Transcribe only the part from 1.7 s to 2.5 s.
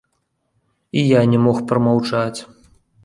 прамаўчаць.